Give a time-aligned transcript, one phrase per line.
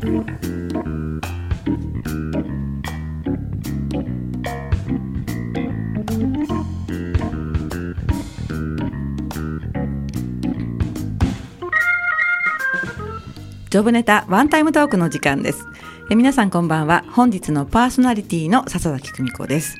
[0.00, 15.66] ジョブネタワンタイムトークの時間です。
[16.10, 17.04] え皆さんこんばんは。
[17.10, 19.76] 本日のパーソナリティの笹崎久美子です。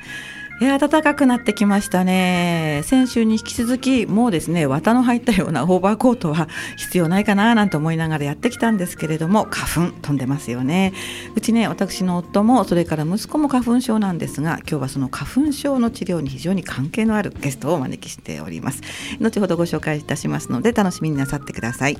[0.60, 2.82] いや暖かくなってきましたね。
[2.84, 10.92] 先週に引き続きもうですね綿の入ったようなオーバーコートは必要ないかななんて思いながらやってきたんですけれども花粉飛んでますよね。
[11.34, 18.82] うちね私の夫もそれから息子も花粉症なんですが今日はその花粉症の治療に非常に関係のあるゲストをお招きしております。
[19.18, 21.96] 後ほどご紹介いたしますので楽しみになさってください。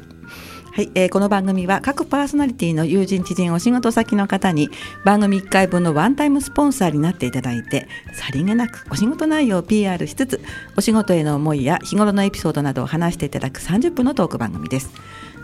[0.73, 4.71] はい、えー、この番組は各パーソナリティの友人知人お仕事先の方に
[5.05, 10.41] 番組1回分のワンタイムスポンサーになっていただいてさりげなくお仕事内容を PR しつつ
[10.77, 14.93] お仕事への思いや日頃のエピソードなどを話していただく30分のトーク番組です。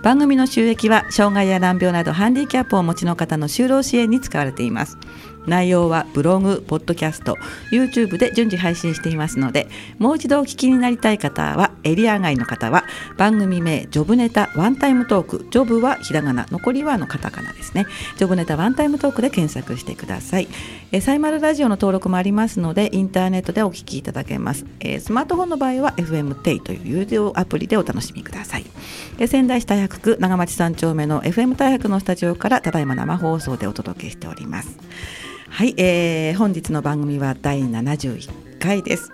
[0.03, 4.99] 番組の収益は障害や難病などハンディキャップをお持ちの方の就労支援に使われています。
[5.47, 7.37] 内容はブログ、ポッドキャスト、
[7.71, 12.85] YouTube で順次配信していますので、もう一度お聞きになりたい方は、エリア外の方は、
[13.17, 17.87] 番組名、ジョブネタワンタイムトーク、ジョブはひらがな、残りはのカタカナですね。
[18.17, 20.49] ジョブネタワンタイムトークで検索してください。
[20.93, 24.65] えサイマルラジオの登録もありますので、インターネットでお聞きいただけます。
[24.81, 28.65] えスマートフォンの場合は FM テイという有料アプリでお楽しみください。
[29.19, 34.79] え仙台市大白区長町三丁目の FM 大白のスタジオからただいま生放送でお届けしております。
[35.49, 39.11] はい、えー、本日の番組は第71回です。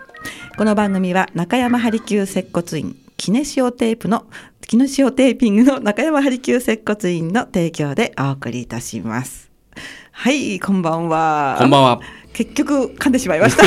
[0.56, 4.26] この番組は中山ハリキュー接骨院キネシオテープの
[4.66, 9.50] キネシオテーピングの中山ハリキュー接骨院の提供でお送りいたします。
[10.10, 11.56] はいこんばんは。
[11.58, 12.00] こんばんは。
[12.32, 13.62] 結局噛んでしまいました。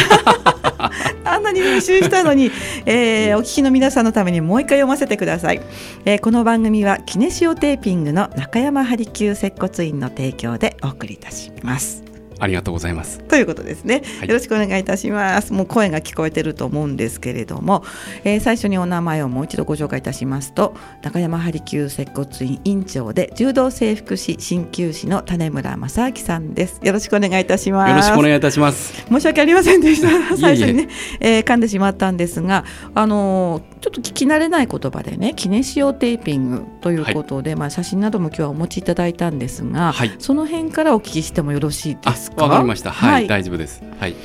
[1.24, 2.52] あんなに練習したのに、
[2.86, 5.62] えー、お聞きの皆さんのためにもう一回読ませてください、
[6.06, 12.05] えー、この番組はキネシオテーピングの中山ハリキュー接骨院の提供でお送りいたします
[12.40, 13.20] ありがとうございます。
[13.20, 15.54] ということですね、はい、よろしくお願いいたします。
[15.54, 17.84] もう声が聞こえてると思うんですけれども、
[18.24, 26.80] えー、最初にお名前をもう一度ご紹介いたしますと、中山ハリキュー接骨院院長で柔道整復師鍼灸師の種村正明さんです。
[26.84, 27.90] よろしくお願いいたします。
[27.90, 29.06] よろしくお願いいたします。
[29.10, 30.08] 申し訳ありませんでした。
[30.38, 30.88] 最初にね、
[31.20, 42.44] えー、噛んでしまったんですが、あのー、ちょっと聞き慣れない言葉でね、キネシオテーピングということで、はい、まあ写真なども今日はお持ちいただいたんですが、はい、その辺からお聞きしてもよろしいですですか？
[42.44, 42.92] わかりました。
[42.92, 43.84] はい、はい、大丈夫です。
[44.00, 44.16] はい。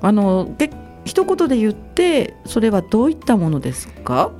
[0.00, 0.70] あので
[1.04, 4.30] 一言で言ってそれはどういったものですか？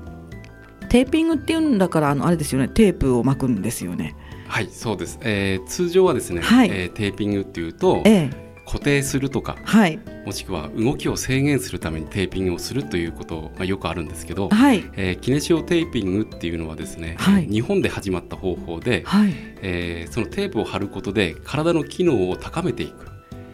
[0.88, 4.16] テーピングっていうんだからあのあれですよねテープを巻くんですよね。
[4.48, 5.18] はいそうです。
[5.22, 8.02] えー、通常はですね、はい、えー、テーピングっていうと。
[8.04, 23.10] ええ固定するとか、はい、もしくは動きを制限するためにテーピングをするということがよくあるんですけど、はい、えー、キネシオテーピングっていうのはですね、はい、日本で始まった方法で、はい、えー、そのテープを貼ることで体の機能を高めていく。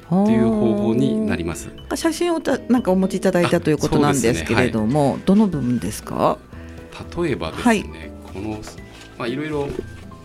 [0.09, 1.69] という方法になります。
[1.97, 5.10] 写真をたなんかお持ちいただいたということなんですけれども、ね。
[5.15, 6.38] はい、どの部分ですか？
[7.21, 7.84] 例えばですね、はい、
[8.32, 8.50] この、
[9.19, 9.69] まあ、いろいろ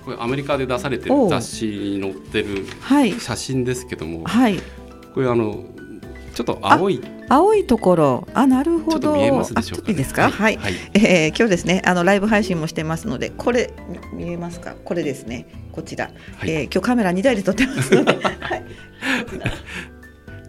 [0.05, 2.67] これアメリカで出されてる雑誌に載ってる
[3.19, 4.59] 写真ですけども、はい、
[5.13, 5.63] これあの
[6.33, 7.01] ちょっと青い。
[7.29, 8.27] 青いところ。
[8.33, 9.15] あなるほど。
[9.15, 10.29] 見えますでしょうか、ね、いいですか？
[10.29, 13.73] はい、はい、えー、今日ですねあのライブ配信もしてますのでこれ
[14.13, 14.75] 見えますか？
[14.83, 15.47] これですね。
[15.71, 18.13] こちら、はい、えー、今日カメラ2台で撮ってますので。
[18.39, 18.63] はい。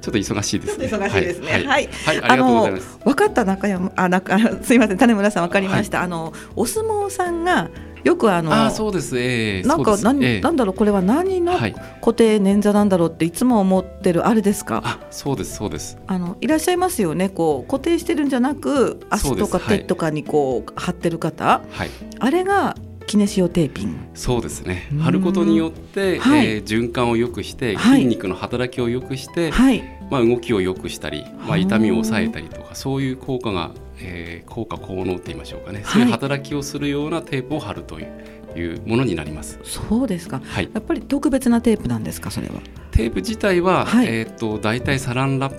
[0.00, 0.86] ちょっと忙しいですね。
[0.86, 1.52] 忙しいですね。
[1.52, 1.64] はい。
[1.64, 4.98] はい、はい、あの分かった中山あなんか すみません。
[4.98, 5.98] 種村さん分かりました。
[5.98, 7.70] はい、あのお相撲さんが
[8.04, 15.98] よくあのあそうです、えー、なんか何、えー、なんだろうこれは何の固定捻挫なんだろうっていつも思ってるあれですか、あそうですそうです。
[16.06, 17.28] あのいらっしゃいますよね。
[17.28, 22.76] こう固定してるんじゃなく足とか手とかにこう、貼ってる方、はい、あれが
[23.06, 23.92] キネシオテーピン。
[23.92, 24.88] グそうですね。
[25.00, 33.70] 貼ることによって、はい、えー、循環を良くして筋肉の働きを良くして、はい、まあ、動きを良くしたり、まあ、痛みを抑えたりとかそういう効果が
[34.04, 39.58] えー、効果効能って言いましょうかね、はい、そういう働きをするようなテープを貼るといういうものになります。
[39.62, 42.60] そうですか、はい、やっぱり特別なテープなんですかそれは？
[42.90, 45.54] テープ自体は、はい、えっ、ー、と大体サランラッ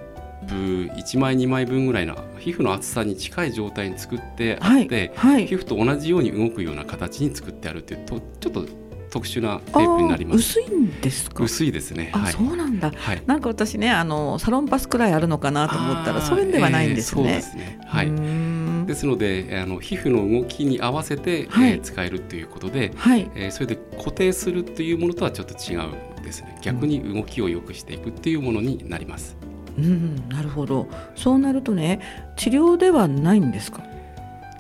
[0.48, 0.54] プ
[0.94, 8.68] 1枚2枚分ぐらいの皮膚の厚さに近い状態に作ってあって、はい、皮膚と同じように動くような形に作ってあるというとちょっと
[9.14, 10.60] 特殊なテープになります。
[10.60, 11.44] 薄いんですか？
[11.44, 12.10] 薄いですね。
[12.16, 12.92] あ、はい、そうなんだ。
[12.96, 17.22] はい、なんか私ね、あのサロンパスくらいあるのかなと思ったら、それではないんですね。
[17.22, 17.80] えー、そうですね。
[17.86, 18.88] はい。
[18.88, 26.58] ですので、あの皮膚の動きに合わせて、はい、えー、使えるということで、はい、えー、それで固定するっていうものとはちょっと違うんですね。
[26.64, 29.38] 逆に動きを良くしていくっていうものになります。
[29.78, 30.88] うん、なるほど。
[31.16, 32.00] そうなるとね、
[32.36, 33.84] 治療ではないんですか？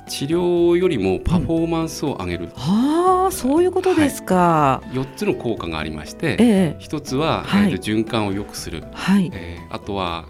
[0.07, 9.31] 治療よりもパフォーマンスを上げる、うん、あそういうことですか、はい、4つの効果がありまして、ええ、1つは、はい、えー、循環を良くする、はい。
[9.33, 10.25] えー、あとは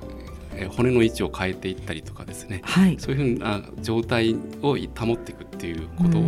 [0.55, 6.23] え骨の位置を変えていったりとかですね、はい、そういうふうな状態を保っていくっていうことを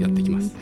[0.00, 0.54] やっていきます。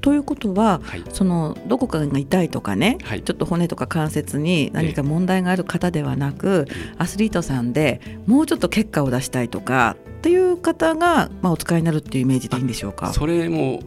[0.00, 13.12] ということは、はい、そのどこかが痛いとかね、はい、ちょっと骨とか関節に何か問題がある方ではなく、えー、アスリートさんでもうちょっと結果を出したいとかっていう方が、まあ、お使いになるっていうイメージでいいんでしょうか？
[13.12, 13.82] それも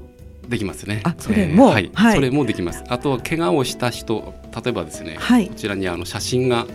[0.48, 1.01] できますね。
[1.04, 2.83] あ、それも、えー、はい、はい、それもできます。
[2.89, 6.66] あとは怪我をした人、例えばですね、はい、こちらにあの写真が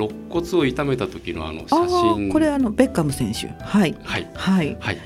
[0.00, 2.30] 肋骨を痛めた時のあの写真。
[2.30, 3.48] これあのベッカム選手。
[3.62, 3.94] はい。
[4.02, 4.28] はい。
[4.34, 4.76] はい。
[4.80, 4.98] はい。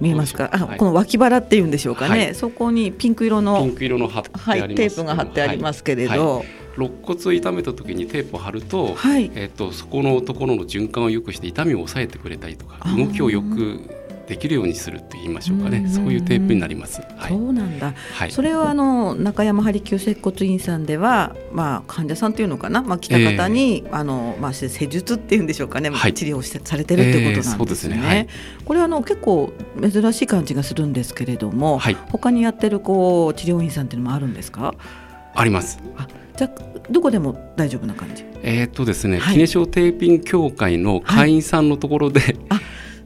[0.00, 8.96] 見えますか、あ、はい、この脇腹っていうんでしょうかね、はい、そこにピンク色のピンク色の貼ってはい、テープが貼ってありますけれど、はい、肋骨を痛めた時にテープを貼ると,、
[9.34, 13.99] えーと、そこのところの循環を良くして痛みを抑えてくれたりとか動きをよく
[14.30, 17.02] できるようにすると言いましょうかね、そういうテープになります。
[17.16, 17.94] はい、そうなんだ。
[18.14, 27.56] はい、それはあの中山針急接骨院さんでは、まあ患者さんというのかな、まあ来た方に、えー、あのまあ施術っていうんでしょうかね、はい、治療してされてるってことなんですね。
[27.58, 28.28] えー、すねはい、
[28.64, 34.74] これはあの結構珍しい感じがするんですけれども、はい、他にやってるこう治療院さんっていうのもあるんですか？
[35.34, 35.80] あります。
[35.96, 36.06] あ
[36.36, 36.50] じゃ
[36.88, 38.24] どこでも大丈夫な感じ？
[38.42, 42.60] えっとですね、はい、キネショーテーピング協会の会員さんのところで、あ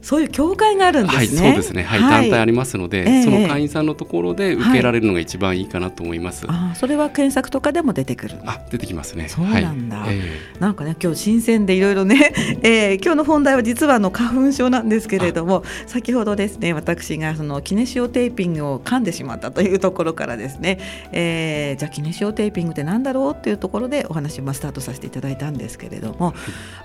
[0.05, 1.41] そういう協会があるんですね。
[1.41, 1.81] はい、そうですね。
[1.81, 6.45] はい、はい、団体ありますので、えー、その会員さんのところで受けられるのが一番いいかなと思います。
[6.45, 8.35] はい、あ、それは検索とかでも出てくる。
[8.45, 9.27] あ、出てきますね。
[9.29, 9.97] そうなんだ。
[9.97, 20.77] はい、えー、なんかね、今日新鮮でいろいろね、 えー、今日の本題は実はあの花粉症なんですけれども、先ほどですね、私がそのキネシオテーピングを噛んでしまったというところからですね、
[21.13, 26.35] えー、じゃあキネシオテーピングってなんだろうっていうところでお話をスタートさせていただいたんですけれども、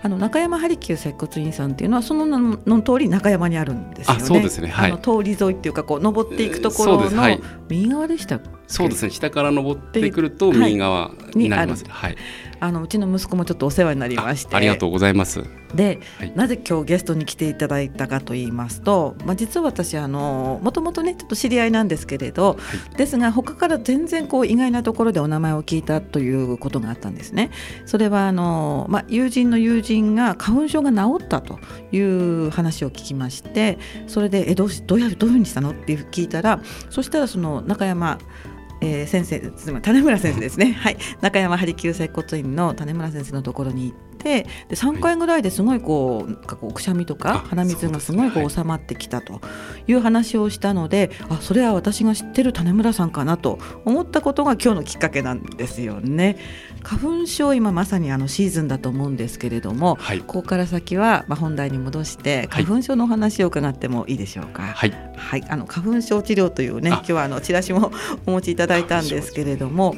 [0.02, 4.24] あの中山ハリキュー接骨院さんっていうのはその名の通り中山にあるんですよね。
[4.24, 4.68] そうですね。
[4.68, 9.10] はい、通り沿いっていうかこう登っていくところの右側でしたそうですね。
[9.10, 11.84] 下から登ってくると右側になります。
[11.88, 12.16] はい。
[12.60, 14.54] あのうちの息子もちょっとお世話になりまして。
[14.54, 15.42] ありがとうございます。
[15.74, 22.56] で、はい、なぜ今日ゲストに来ていただいたかと言いますと、まあ、実は私あのもともとねちょっと知り合いなんですけれど、は
[22.92, 27.50] い、ですが他から全然こう意外なところでお名前を聞いたということがあったんですね。
[27.86, 31.60] それはあの、まあ、友人の友人が花粉症が治ったと
[31.92, 33.78] いう話を聞きまして
[34.08, 35.70] それでえどうどうやどういうふうにしたの？
[35.70, 36.60] って聞いたら
[36.90, 38.18] そしたらその中山
[38.80, 39.40] えー、先生
[39.80, 49.40] 種村先生ですね、はい、中山針灸接骨院の種村先生のところに行ってで3回ぐらいですごいこうかこうくしゃみとか鼻水がすごいこう収まってきたと
[49.86, 56.36] いう話をしたので、はい、あそれは私が知ってる種村さんかなと思ったことが今日のきっかけなんですよね。
[56.82, 64.62] 花粉症今まさにあのシーズンだと思うんですけれども、はい、ここから先はまあ本題に戻して花粉症の話を伺ってもいいでしょうか？
[64.62, 67.92] はい、はい、あの花粉症治療というね今日はあのチラシも
[68.26, 69.94] お持ちいただいたんですけれども、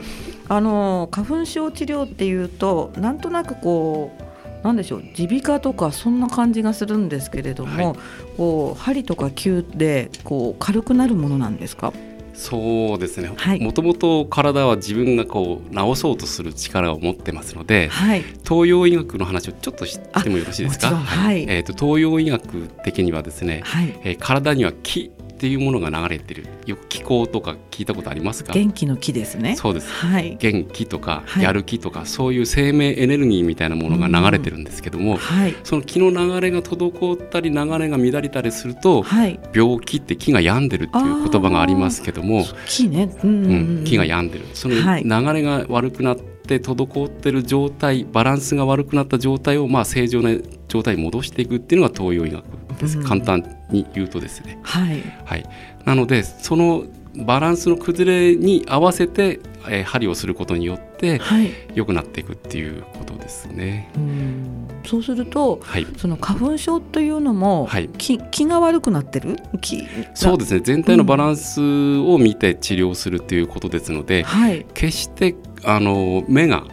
[0.48, 7.96] あの花粉症治療っていうとなんとなくこうなんでしょう耳鼻科とかそんな感じがするんですけれども、はい、
[8.36, 11.92] こう針とか灸でこう軽くなるものなんですか？
[12.34, 13.30] そうですね。
[13.60, 25.12] もともと体は自分がこう治そうとする力を持ってますので、はい、東洋医学の話をちょっとしてもよろしいですか、はい、えーと、東洋医学的にはですね、はい、えー、体には気
[25.42, 26.46] っていうものが流れてる。
[26.66, 28.52] よく気候とか聞いたことありますか？
[28.52, 29.56] 元気の気ですね。
[29.56, 35.16] そうです、はい、元気とかやる気とか、はい、そういう生命エネルギーみたいなものが流れてるんですけども、うん。
[35.16, 44.44] はい、その気の流れが滞ったり流れが乱れたりすると、はい、病気って気が病んでるっていう言葉がありますけども気ね、うん、うん、気が病んでる。
[44.54, 50.30] その流れが悪くなって滞ってる状態バランスが悪くなった状態をまあ正常な
[50.68, 52.44] 状態に戻していくっていうのが東洋医学
[52.82, 54.58] です、うん、簡単に言うとですね。
[54.62, 55.44] はい、はい、
[55.84, 56.84] なのでその
[57.14, 63.90] バランスの崩れに合わせて、えー、針をすることによって、はい、良くなっていくっていうことですね。
[63.96, 64.66] うん。
[64.86, 69.36] そうすると、はい、その花粉症というのも、はい、気気が悪くなってる？
[69.60, 70.60] 気そうですね。
[70.60, 71.60] 全体のバランス
[71.98, 74.24] を見て治療するということですので、うん。
[74.24, 75.34] はい、決して
[75.64, 76.64] あの目が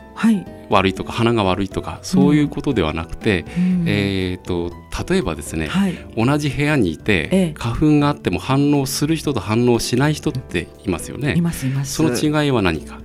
[0.69, 4.71] 悪いとか鼻が悪いとかそういうことではなくて、うん、えーと、
[5.07, 11.33] 例えばですね、はい、同じ部屋にいて、ええ、花粉があっても反応する人と反応しない人っていますよね。
[11.35, 11.93] いますいます。
[11.95, 12.99] その違いは何か？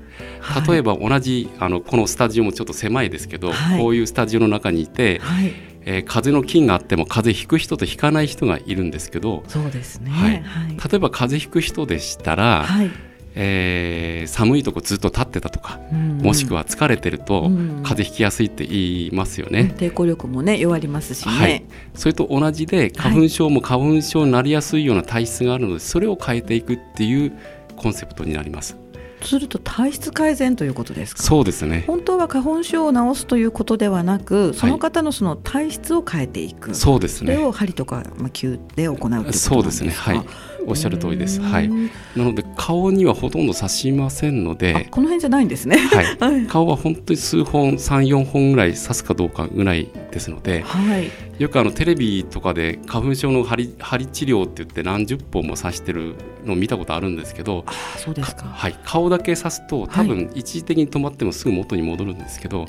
[0.68, 5.52] 例えば同じあのこのスタジオもちょっと狭いですけど、はい、こういうスタジオの中にいて、はい。
[5.86, 10.42] えー、風邪の菌があっても風邪ひく人とひかない人がいるんですけどそうですね、はい、
[10.90, 12.90] 例えば風邪ひく人でしたら、はい
[13.36, 16.18] えー、寒いとこずっと立ってたとか、うん。
[16.18, 21.64] もしくは疲れてると風邪ひきやすいって言いますよね、抵抗力もね弱りますしね、はい、
[21.94, 27.32] それと同じで花粉症も花粉症になりやすいような体質があるのでそれを変えていくっていう
[27.76, 28.76] コンセプトになります。
[29.22, 31.22] すると体質改善ということですか？
[31.22, 31.84] そうですね。
[31.86, 37.34] 本当は花粉症を治すということではなくその方のその体質を変えていく、はい、そうですね。
[37.34, 39.54] それを針とか、まあ、灸で行うということですか？
[39.54, 39.90] そうですね。
[39.90, 40.22] はい
[40.66, 41.40] おっしゃる通りです。
[41.40, 41.68] はい。
[41.68, 45.78] なので顔にはほとんど刺しませんので、この辺じゃないんですね。
[46.20, 46.46] はい。
[46.46, 51.10] 顔は本当に数本、三四本ぐらい刺すかどうかぐらいですので、はい。
[51.38, 58.44] よくあのテレビとかで花粉症の針針治療って言って何十本も刺してるのを見たことあるんですけど、あそうですか。
[58.46, 58.78] はい。
[58.84, 62.66] 顔だけ刺すと多分一時的に止まってもすぐ元に戻るんですけど、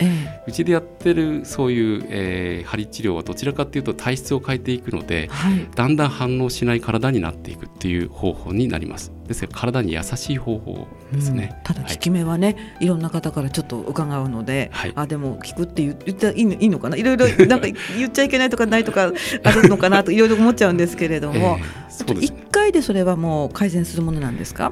[0.48, 9.12] うちでやってるそういう、えー、針治療はどちらかっていうと体質を変えていくので、はい、だんだん反応しない体になっていくっていう方法になります。
[9.28, 16.98] ですから体に優しい方法ですね、うん、ただ効き目はね、はい、いろんな方からちょっと伺うので、はい、あでも効くって言ったらいいのいいのかな？
[16.98, 19.12] いろいろ なんか言っちゃいけないとかないとか
[19.44, 21.58] あるのかなといろいろ思っちゃうんですけれども、
[21.90, 24.72] えー、1回でそれはもう改善するものなんですか？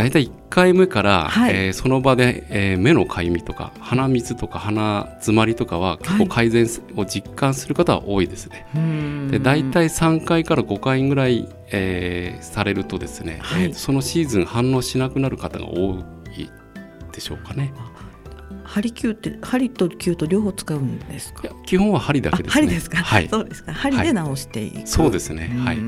[0.00, 6.66] 大体1回目から、はい、えー、その場で、えー、目のかゆみとか鼻水とか鼻詰まりとかは結構改善
[6.96, 8.66] を実感する方は多いですね。
[8.72, 15.98] はい、で大体3回から5回ぐらい、えー、されるとですね、はい、えー、そのシーズン反応しなくなる方が多
[16.34, 16.48] い
[17.12, 17.74] でしょうかね。
[18.70, 21.48] 針灸って針と灸と両方使うんですか？
[21.66, 22.98] 基本は針だけです、ね、針ですか？
[22.98, 23.28] はい。
[23.28, 23.72] そうですか。
[23.74, 24.76] 針で治していく。
[24.76, 25.52] はい、そうですね。
[25.64, 25.78] はい。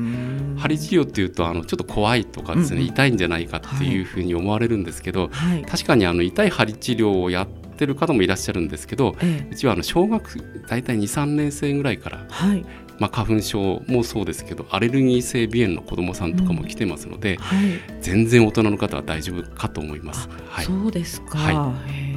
[0.59, 12.65] 針治療っていうとあのちょっと怖いとかですね、うん痛いんじゃないかっていうふうに思われるんですけど、はい、確かにあの痛い針治療をやってる方もいらっしゃるんですけど、ええ、うちはあの小学大体23年生ぐらいから、はい、
[12.99, 20.29] まあ、花粉症もそうですけどアレルギー性鼻炎の子どもさんとかも来てますので、うんはい、全然大人の方は大丈夫かと思います。
[20.49, 22.12] はい、そうですか、はい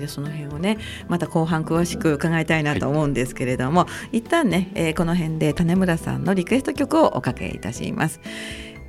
[0.00, 0.78] でその辺をね
[1.08, 8.20] また後半詳しく伺いたいなと思うんですけれども、はい、一旦ね、えー、この辺で種村さんのリクエスト曲をおかけいたします。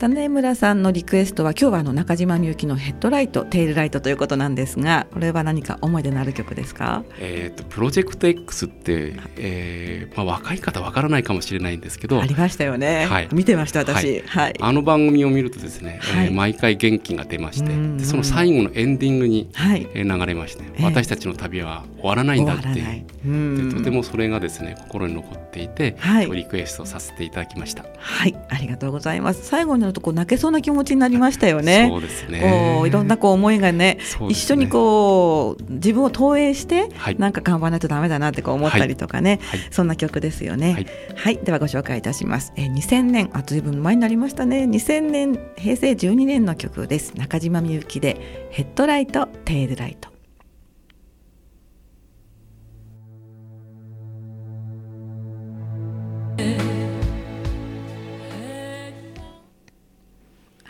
[0.02, 23.06] 種村さんのリクエストは今日はあの中島みゆきのヘッドライトテールライトということなんですがこれは何か思い出のある曲ですか、えーと、プロジェクト X って、えーまあ、若い方わからないかもしれないんですけどありましたよね、はい、見てました私、はい、あの番組を見るとですね、はい、えー、毎回元気が出ましてその最後のエンディングに、はい、え流れまして、えー、私たちの旅は終わらないんだっていう。
[23.24, 27.86] でとてもそれがですね心に残っていて、はい、リクエストさせていただきました。
[28.00, 28.36] はい。
[28.50, 29.46] ありがとうございます。
[29.46, 31.88] 最後になるとこう泣けそうな気持ちになりましたよね。
[31.90, 32.74] そうですね。
[32.78, 33.98] こういろんなこう思いがね、ね、
[34.30, 42.54] 一緒にこう自分を投影して、はい、なんか頑張らないとダメだなってこう思ったりとかね、はい、そんな曲ですよね、はい、はい、ではご紹介いたします。
[42.56, 44.64] え2000年あずいぶん前になりましたね。
[44.64, 47.14] 2000年平成12年の曲です。
[47.16, 50.12] 中島みゆきでヘッドライトテールライト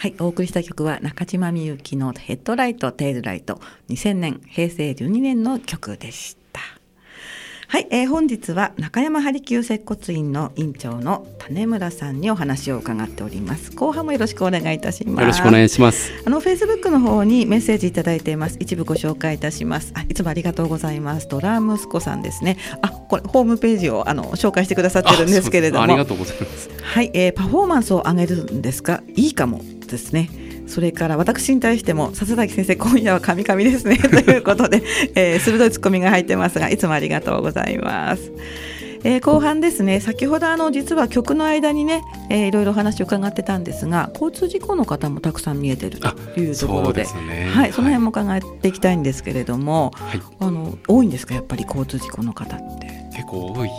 [0.01, 6.59] はい、お送りした曲は中島みゆきのヘッドライト、テールライト、2000年、平成12年の曲でした。
[7.67, 13.69] はい、えー、本日は中山針灸接骨院の院長の種村さんにお話を伺っております。
[13.75, 15.21] 後半もよろしくお願いいたします。
[15.21, 16.11] よろしくお願いします。
[16.25, 18.57] あのフェイスブックの方にメッセージいただいています。
[18.59, 19.93] 一部ご紹介いたします。
[19.95, 21.27] あいつもありがとうございます。
[21.29, 22.57] ドラ息子さんですね。
[22.81, 25.83] あこれホームページをあの紹介してくださってるんですけれども。
[25.83, 26.71] ありがとうございます。
[26.81, 30.29] はい、えー、パフォーマンスを上げるんですかいいかもですね。
[30.67, 33.97] それから私に対しても笹崎先生今夜はカミカミですね。
[33.99, 34.81] ということで、
[35.15, 38.31] えー、鋭いツッコミが入ってますがいつもありがとうございます。
[39.03, 39.99] えー、後半ですね。
[39.99, 46.07] 先ほどあの実は曲の間にね、えー、いろいろ話を伺ってたんですが交通事故の方もたくさん見えてると
[46.39, 51.33] いうところで、ね、はい、その辺も伺っていきたいんですけれども、はい、あの多いんですか？
[51.33, 52.87] やっぱり交通事故の方って。
[53.15, 53.69] 結構多い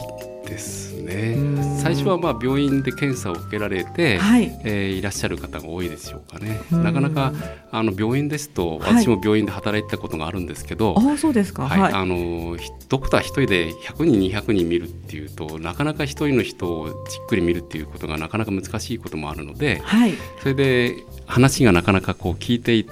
[0.53, 1.37] ですね。
[1.83, 6.61] 最初はまあ病院で検査を受けられて、はい、えー、いらっしゃる方が多いでしょうかね。
[6.71, 7.33] なかなか
[7.71, 12.57] あの病院ですと私も病院で働いたことがあるんですけど、はい、あそうですか、はい、あの
[12.89, 22.85] ドクター1人で100人200人見るっていうとなかなか1人の人をじっくり見るっていうことがなかなか難しいこともあるので、はい、それで話がなかなかこう聞いて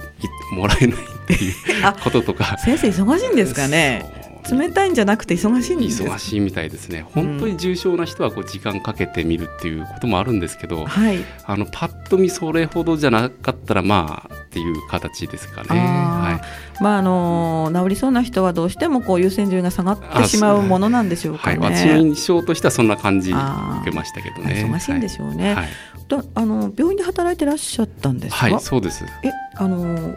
[0.53, 1.53] もらえないっていう
[2.03, 2.57] こととか。
[2.57, 7.05] 先生忙しいんですかね冷たいんじゃなくて忙しいんです忙しいみたいですね。
[7.13, 15.69] 本当に重症な人はこう時間かけて見るっていうこともあるんですけど、はい、あのパッと見それほどじゃなかったらまあっていう形ですかね。
[15.69, 21.59] はいまああの治りそうな人はどうしてもこう優先順位が下がってしまうものなんでしょうかね。
[21.59, 23.39] はい、私の印象としてはそんな感じ受
[23.83, 24.65] けましたけどね。
[24.67, 25.55] 忙しいんでしょうね。
[25.55, 25.67] はい、
[26.07, 29.03] とあの病院で働いてらっしゃったんですはい、そうです。
[29.23, 30.15] え、あの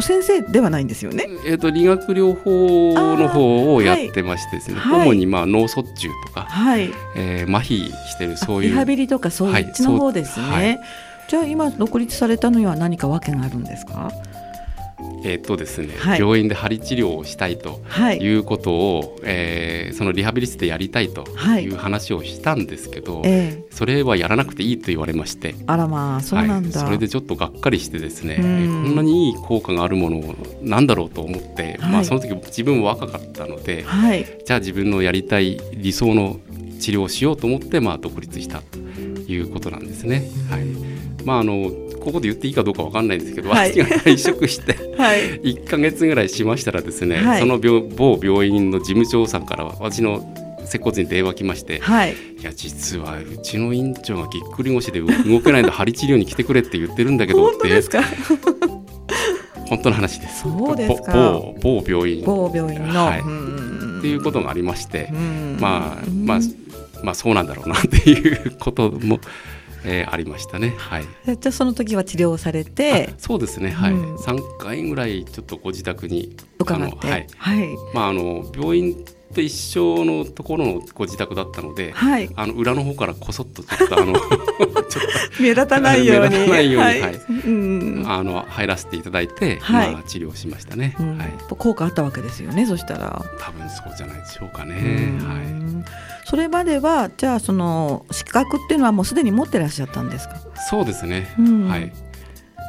[0.00, 1.28] 先生ではないんですよね？
[1.46, 10.46] えっ、ー、と理学療法の方をやってましてですね、はい、主にまあ脳卒中とか、はい、えー、麻痺してるそういうリハビリとかそういっちの方ですね。
[10.46, 10.80] はい、
[11.28, 14.10] じゃあ今独立されたのには何か訳があるんですか？
[15.24, 17.80] えーとですね、はい、病院で針治療をしたいと
[18.20, 18.34] い。
[18.34, 21.24] うことを、はい、えー、そのリハビリ室でやりたいと
[21.60, 21.68] い。
[21.68, 25.54] う話をしたんですけど、はい、それはやらなくていいと言われまして。
[25.66, 33.84] あらまあそうなんだ、それでちょっとがっかりしてですね、こんなにいい効果があるものをなんだろうと思って、まあ、その時自分も若かったので、
[34.44, 36.38] じゃあ自分のやりたい理想の
[36.80, 40.28] 治療をしようと思って、まあ、独立したということなんですね。
[40.50, 40.64] はい。
[41.24, 41.70] まあ、あの
[42.04, 44.74] ここで言っていいかどうかわかんないんですけど、はい、私が退職して
[45.42, 50.22] 1か月ぐらいしましたらですね、はい、その病某病院の事務長さんから私の
[50.66, 55.06] 接骨院に電話来まして、はい、いや実はうちの院長がぎっくり腰で動
[55.40, 57.68] けないので針治療に来てくれって言ってるんだけどって
[59.66, 60.42] 本当の話です。
[60.42, 62.24] そうです某某病院。
[62.24, 65.10] 某病院の、はい、っていうことがありまして、
[65.58, 66.38] まあまあ
[67.02, 69.20] まあそうなんだろうなっていうことも
[69.84, 70.74] えー、ありましたね。
[70.78, 71.04] はい。
[71.26, 73.70] じゃあその時は治療されて、そうですね。
[73.70, 73.94] はい。
[74.18, 77.26] 三、うん、回ぐらいちょっとご自宅に伺って、はい。
[77.36, 77.68] はい。
[77.92, 84.14] まああの病院と一緒のところのご自宅だったので、はい、あの裏の方からこそっとちょっとあの
[85.40, 86.34] 目立たないように
[88.06, 91.32] あの入らせていただいて、はい、まあ治療しましたね、うん、はい。
[91.48, 92.66] 効果あったわけですよね。
[92.66, 94.74] そしたら多分そうじゃないでしょうかね。
[95.20, 95.64] はい。
[96.24, 100.36] それまではじゃあその資格っていうのはもうすでに持ってらっしゃったんですか？
[100.70, 101.34] そうですね。
[101.38, 101.92] うん、はい。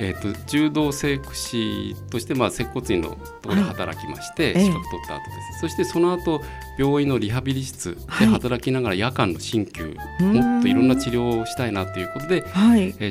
[0.02, 6.42] えーと、柔道整復師として、まあ、接骨院のところで働きまして、はい、資格取った後です、えそしてその後
[6.78, 12.44] 病院のリハビリ室で働きながら夜間の鍼灸、はい、もっといろんな治療をしたいなということで、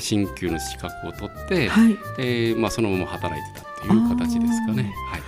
[0.01, 4.93] 鍼灸の資格を取って、はい、えー、まあ、そのまま働いてたっていう形ですかね。
[5.11, 5.23] はい、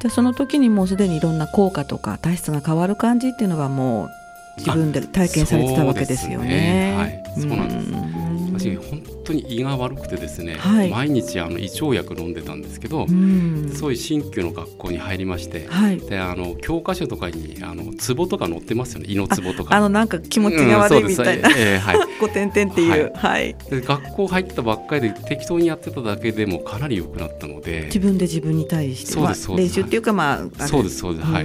[0.00, 4.10] じゃその時にもうすでにいろんな効果とか体質が変わる感じっていうのはもう
[4.58, 6.48] 自分で体験されてたわけですよね。
[6.48, 6.96] ね。
[6.96, 8.31] はい、そうなんです。
[8.52, 19.06] 私本当に胃が悪くてですね、はい、毎日あの胃腸薬飲んでたんですけど、そういう鍼灸の学校に入りまして、はい、であの教科書とかにあのツボとか載ってますよね。
[19.08, 19.74] 胃のツボとか。
[19.76, 31.26] あのなんか気持ちが悪いみたいな、うん、えー、はい、 ごてんてんっていう、はい、で学校入ったばっかりで適当にやってただけでもかなり良くなったので自分で自分に対してそうですそうです、練習っていうかまあそうですそうです。
[31.26, 31.44] はい。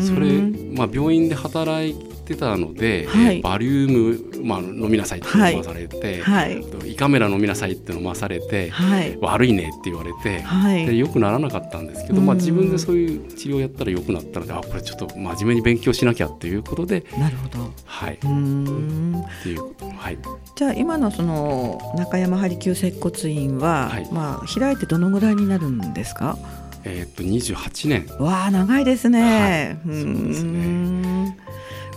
[0.00, 0.40] それ
[0.74, 19.20] まあ病院で働いってたので、はい、バリウム、まあ、飲みなさいって飲まされて、はい、胃カメラ飲みなさいって飲まされて、はい、悪いねって言われて、はい、でよくならなかったんですけど、まあ、自分でそういう治療やったらよくなったのであこれちょっと真面目に勉強しなきゃっていうことでなるほど、はい、うん。
[19.20, 19.62] っていう
[19.98, 20.18] はい、
[20.56, 26.38] じゃあ今のその中山針灸接骨院は、まあ、開いてどのぐらいになるんですか？
[26.84, 28.06] えっと28年。
[28.18, 31.36] わあ長いですね、はい、そうですね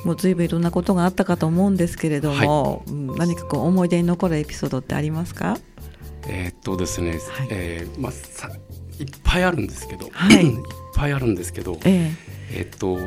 [0.04, 5.58] もう随分いろんなことがあったかと思うんですけれども、はい、何かこう思い出に残るエピソードってありますか？
[6.28, 8.50] えー、っとですね、はい、えー、まあ、さ
[9.00, 10.62] いっぱいあるんですけど、はい、 いっ
[10.96, 12.12] ぱいあるんですけど、えー、
[12.52, 12.98] えー、っと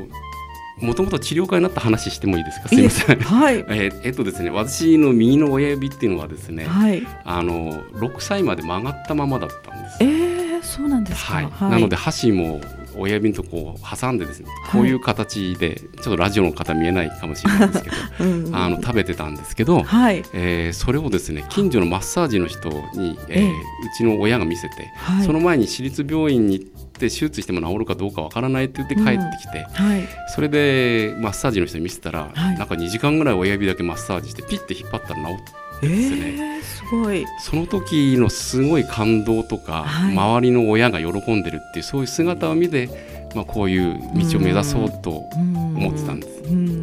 [0.85, 2.69] もともと治療家になった話してもいいですか？
[2.69, 3.19] すみません。
[3.21, 3.65] はい。
[3.71, 9.97] ええっとですね、私の右の親指っていうのはですね、はい、あの六歳まで曲がったままだったんです。
[10.01, 11.35] ええー、そうなんですか。
[11.35, 11.49] はい。
[11.51, 12.61] はい、なので箸も
[12.99, 23.55] 親指のとこを挟んでですね、こういう形で、ちょっとラジオの方見えないかもしれないですけど うん、あの食べてたんですけど、はい、えー、それをですね近所のマッサージの人に、えー、う
[23.97, 29.87] ちの親が見せて、はい、その前に私立病院に行って手術しても治るかどうかわからないって言って帰ってきて、うん。
[29.89, 37.25] はい、それでマッサージの人に見せたら、はい、なんか2時間ぐらい親指だけマッサージしてピッて引っ張ったら治ってですね、えー、すごい。
[37.41, 42.89] その時のすごい感動とか、はい、周りの親が喜んでるっていうそういう姿を見て、
[43.35, 46.36] まあ、こういう道を目指そうと思ってたんです。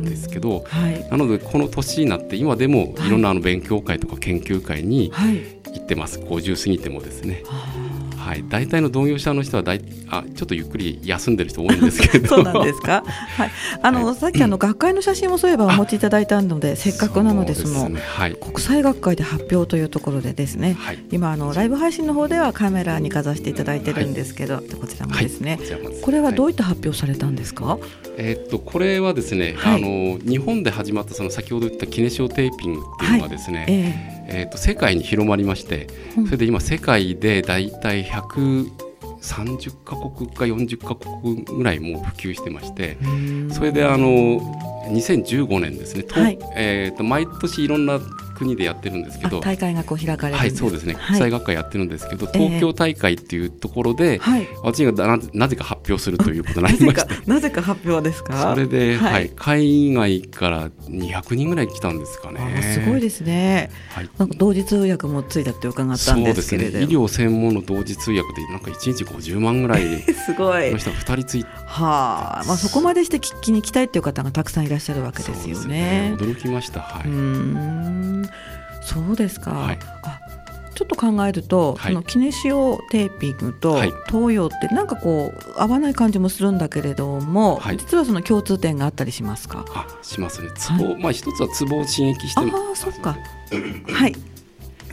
[0.04, 3.14] ですけど、はい、なのでこの年になって今でもい。
[3.14, 5.12] ろんなあの勉強会とか研究会に
[5.74, 7.44] 行ってます、はい、50過ぎてもですね。
[8.24, 12.28] はい、大体の同業者の人はだいあちょっとゆっくり休んでる人多いんですけど。
[12.36, 18.00] そうなんですか、はい、あの、はい、さっきあの学会の写真もそういえばお持ちいただいたのでせっかくなのでその、ね。
[18.02, 25.60] はい、国際学会で発表というところでですね、はい、今あのライブ配信の方ではカメラにかざしていただいてるんですけど、こちらもですね、
[26.02, 27.78] これはどういった発表されたんですか、
[28.18, 33.66] えー、っとこれはですね、あの日本で始まったその先ほど言ったキネシオテーピングっていうのはですね、
[34.28, 35.88] えー、えーと世界に広まりまして、
[36.26, 38.72] それで今世界でだいたい100
[39.24, 42.98] 30か国か40か国ぐらいもう普及してまして
[43.52, 44.42] それであの
[44.90, 48.00] 2015年ですね、はい、えーと、毎年いろんな
[48.34, 49.40] 国でやってるんですけど。
[49.40, 54.20] 大会がこう開かれはいそうですね、国際学会やってるんですけど、東京大会っていうところで、
[54.64, 58.54] 私がななぜか発表するということになりまして なぜか発表ですか？
[58.54, 62.40] それで、はい、海外から200人ぐらい来たんですかね。
[62.74, 70.72] すごいですね、はい、なんか同時通訳もついたって伺ったんですけれど、ね、医療専門の同時通訳でなんか1日50万ぐらい すごい。
[70.72, 76.12] の人が2人ついはあ、まあ、そこまでして聞きに行きたいっていう方がたくさんいらっしゃるわけですよね。
[76.12, 78.30] ね驚きました、はい、うん。
[78.82, 80.20] そうですか、はい、あ
[80.76, 89.66] ちょっと考えると、はい、そのキネシオテーピングと東洋ってなんかこう合わない感じもするんだけれども、はい、実はその共通点があったりしますか？
[89.70, 90.50] あしますね。
[90.56, 93.18] ツボ、まあ一つはツボを刺激してああそっか。
[93.88, 94.16] はい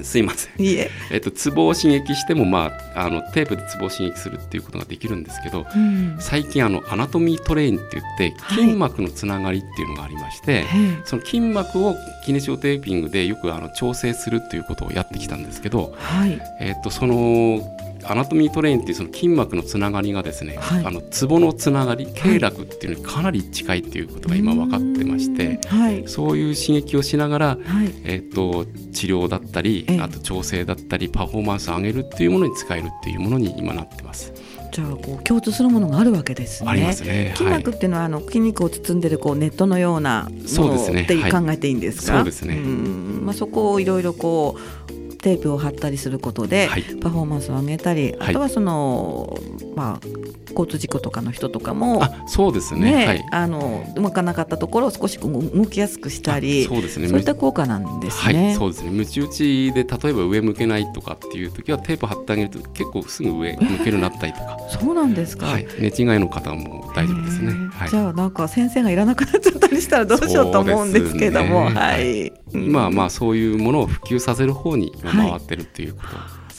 [0.05, 0.63] すいません。
[0.63, 0.91] いえ。
[1.11, 17.61] えっとツボを刺激してもまああのテープでツボを刺激するっていうことができるんですけど、うん、最近あのアナトミートレインって言って筋膜のつながりっていうのがありまして、はい、その筋膜をキネシオテーピングでよくあの調整するっていうことをやってきたんですけど、はい、えっとその
[18.05, 34.33] アナトミートレインっていうその筋膜のつながりがですね、はい、あのツボのつながり経絡っていうのにかなり近いっていうことが今分かってまして、はい、そういう刺激をしながら、はい、えーと、治療だったりあと調整だったりパフォーマンスを上げるっていうものに使えるっていうものに今なってます。
[34.73, 36.71] じゃあこう共通するものがあるわけですね。
[36.71, 37.35] ありますね。
[37.37, 42.19] 筋膜っていうのはあの筋肉を包んでるこうネットのようなものって考えていいんですか？
[42.19, 42.55] そうですね。
[42.55, 44.57] まあそこをいろいろこ
[44.89, 49.39] うテープを貼ったりすることで、はい、パフォーマンスを上げたり、あとはその、
[49.77, 50.07] まあ、
[50.51, 58.49] 交通事故とかの人とかもそうですね、ねはい、あのうまくなかったところを少し動きやすくしたりそうです、ね、そういった効果なんですね。
[58.49, 58.91] はい、そうですね。
[58.91, 76.09] むち打ちで例えば上向けないとかっていう時はテープ貼ってあげると結構すぐ上向けるようになったりとか、そうなんですか、はい、寝違いの方も大丈夫ですね、はい、じゃあなんか先生がいらなくなっちゃったりしたらどうしようと思うんですけども、ね、はい、今はまあそういうものを普及させる方に回ってるっていうこと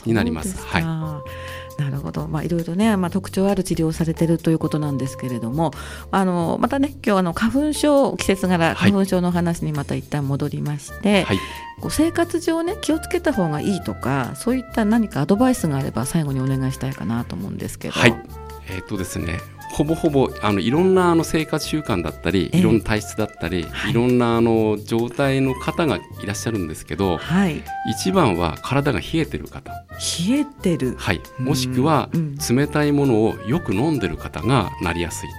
[0.06, 0.66] になります。
[0.66, 0.84] はい。
[1.78, 5.72] なるほど、まあ、いろいろね、まあ、特徴ある治療をされてるということなんですけれども
[6.12, 11.40] あのまたね今日あの花粉症季節柄花粉症の話にまた一旦戻りまして、はい、
[11.80, 17.94] こう生活上ね気をつけた方がいいとかそういった何かアドバイスがあれば最後にお願いしたいかなと思うんですけど。
[17.94, 18.16] はい。
[18.70, 19.40] えー、っとですね
[19.72, 29.72] ほぼほぼあのいろんなあの生活習慣だったり、いろんな体質だったり、はい、いろんなあの状態の方がいらっしゃるんですけど、はい、一番は体が冷えてる方。
[30.30, 32.10] 冷えてる、はい、もしくは
[32.50, 35.30] 冷たいものをよく飲んでる方がなりやすい。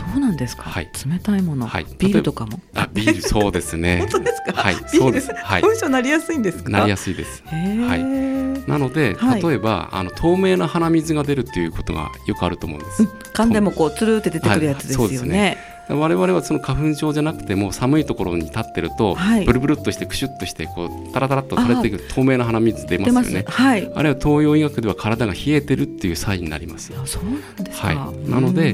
[0.00, 0.62] そうなんですか。
[0.62, 2.60] はい、冷たいもの、はい、ビールとかも。
[2.74, 3.98] あ、ビール、そうですね。
[4.08, 4.62] 本当ですか。
[4.62, 5.30] はい、そうです。
[5.34, 5.62] はい。
[5.62, 6.70] 本性なりやすいんですか。
[6.70, 7.42] なりやすいです。
[7.46, 8.70] はい。
[8.70, 13.02] なので、例えば、あの透明な鼻水が出るっていうことがよくあると思うんです。
[13.34, 15.58] 噛んでもこうつるって出てくるやつですよね。
[15.94, 23.44] 我々はその花粉症じゃなくても寒いところに立ってると、はい、ブルブルっとしてクシュッとしてこうタラタラっと垂れていく透明な鼻水出ますよね。
[23.48, 26.92] はい、あれは東洋医学では体が冷えてるっていうサインになります。
[27.04, 28.68] そうなんですはい、なので、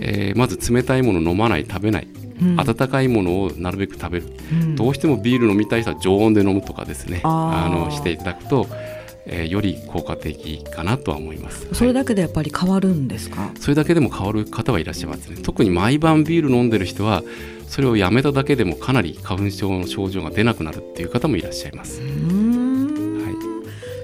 [0.00, 2.08] えー、まず冷たいもの飲まない食べない。
[2.40, 7.20] うん、温かいものをなるべく食べる、うん、どうしてもビール飲みたい人は常温で飲むとかですね。
[7.24, 8.66] あのしていただくと
[9.26, 11.68] えー、より効果的かなとは思います。
[11.72, 15.36] それだけでやっぱり変わるんですか、はい、それだけでも変わる方はいらっしゃいますね。
[15.42, 17.22] 特に毎晩ビール飲んでる人は
[17.68, 22.00] それをやめただけでもかなり花粉症の症状が出なくなるっていう方もいらっしゃいます。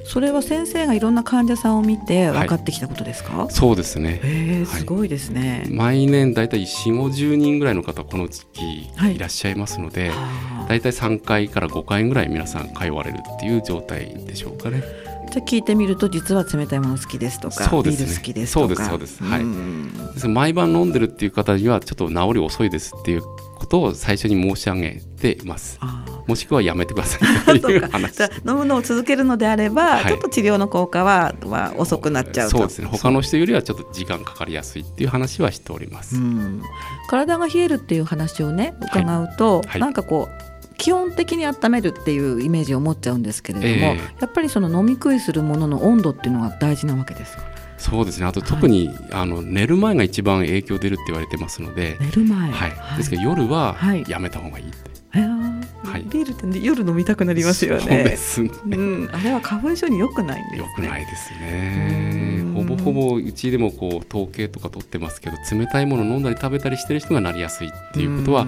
[0.04, 4.20] それは先生がいろんな患者さんを見て分かってきたことですか、はい、そうですね。
[4.22, 9.18] えすごいですね、毎年だいたい4 5 0人ぐらいの方この時期い。
[9.18, 14.82] らっしゃいますので、はい、だいたい3回から5回ぐらい皆さん通われるっていう状態でしょうかね。
[15.32, 18.66] じゃ聞いてみると実は冷たいもの好きですとかそうです、ね、ビール好きですとか。
[18.68, 19.24] そうですそうです。
[19.24, 20.28] はい。
[20.28, 25.80] 毎晩飲んでるっていう方にはちょっと治り遅いですっていうことを最初に申し上げています。
[26.26, 27.18] もしくはやめてくださ
[27.52, 28.22] いという 話。
[28.46, 32.88] 飲むのを続けるのであれば、はい、ちょっと治療の効果は、は遅くなっちゃうそうですね。
[32.90, 36.16] 他の人よりはちょっと時間かかりやすいっていう話はしております、
[37.08, 47.42] 体が冷えるっていう話をね伺うと、はいはい、なんかこう基本的に温めるっていうイメージを持っちゃうんですけれども、えー、やっぱりその飲み食いするものの温度っていうのが大事なわけですか
[47.78, 48.26] そうですね。
[48.26, 51.96] あと特に、はい、あの寝る前が一番影響出るって言われてますので。
[52.00, 57.80] 寝る前、はい、ですから夜はやめた方がいいって、はい、ビールって夜飲みたくなりますよね。
[57.80, 62.31] そうですね、うん、あれは花粉症に良くないんです、ね、良くないですね。
[62.52, 68.46] ほぼほぼうちでもこう統計とか取ってますけど冷たいもの飲んだり食べたりしてる人がなりやすいっていうことは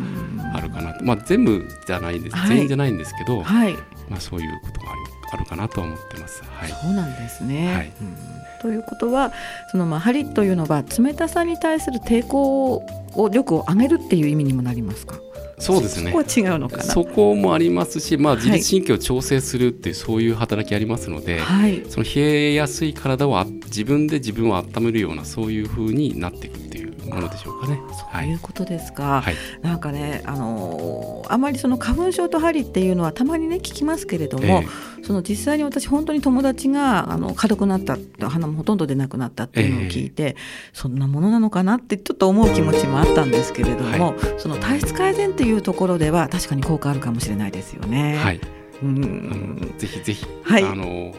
[0.55, 3.75] あるかなと、まあ、全部じゃないです、全員じゃないんですけど、はい、
[4.09, 4.95] まあ、そういうことがあ
[5.35, 6.43] あるかなと思ってます。
[6.45, 8.17] はい、そうなんですね、はい、うん、
[8.65, 9.31] ということは
[9.71, 12.77] そのまあ針というのは冷たさに対する抵抗
[13.13, 15.19] を力を上げるっていう意味にもなりますか？
[15.59, 16.11] そうですね。
[16.11, 16.83] そこは違うのかな？
[16.83, 27.81] そこもありますし、まあ自律神経を調整するっていう、そういう働きありますので、はい、その冷えやすい体を自分で自分を温めるようなそういう風になっていくっていうものでしょうかね。
[27.93, 29.21] そういうことですか。
[29.23, 37.97] はい、なんかね、あのー、あまりその花粉症と針っていうのはたまにね聞きますけれども、えー、その実際に私本当に友達があの軽くなった
[38.29, 40.35] 鼻もほとんど出なくなったっていうのを聞いて、えー、
[40.73, 48.17] そんなものなのかなってちょっと思う気持ちもあったんですけれども、はい、その体質改善っていうところでは確かに効果あるかもしれないですよね。
[48.17, 48.41] はい。
[48.83, 51.15] うん、ぜひぜひ、はい、あの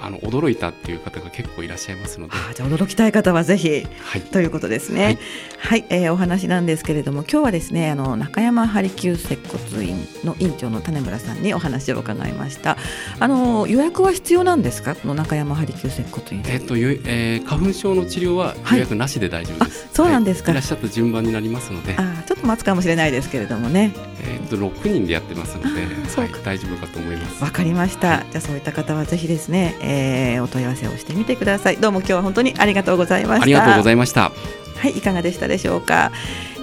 [0.00, 2.34] あの驚いたっていう方が結構いらっしゃいますので。
[2.34, 5.04] あじゃあ驚きたい方はぜひ、はい、ということですね。
[5.04, 5.18] はい、
[5.58, 12.76] はい、えー、お話なんですけれども今日はですねあの中山ハリキュー接骨院の院長の種村さんにお話を伺いました。
[13.18, 14.94] あの予約は必要なんですか？
[14.94, 16.42] この中山ハリキュー接骨院。
[16.46, 21.94] えっ、と、えー、花粉症の治療は予約なしで大丈夫です、はい、そうなんですか、い、らっしゃった順番になりますので。
[21.96, 23.92] あちょっと待つかもしれないですけれどもね
[24.26, 27.44] えっ、と6人でやってますので、はい、大丈夫かと思います。
[27.44, 31.76] わかりました、じゃあそういった方はぜひですね、えー、お問い合わせせをしてみてください。
[31.78, 33.42] どうも今日は本当にありがとうございました。
[33.42, 34.32] ありがとうございました
[34.78, 36.12] はいいかがでしたでしょうか、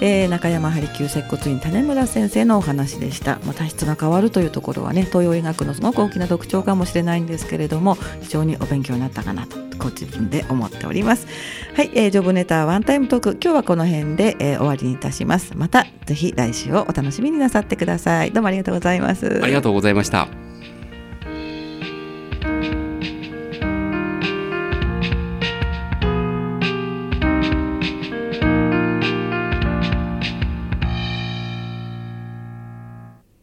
[0.01, 11.27] えー、中山ハリキュー接骨院種村先生のお話でした、まあ、体質が変わるというところはね東洋医学のすごく大きな特徴かもしれないんですけれども非常にお勉強になったかなとご自分で思っております。
[11.75, 15.53] はい、えー、ジョブネタワンタイムトーク今日はこの辺で、えー、終わりにいたします。
[15.55, 18.31] またぜひ来週をお楽しみになさってください。
[18.31, 19.41] どうもありがとうございます。
[19.43, 20.52] ありがとうございました。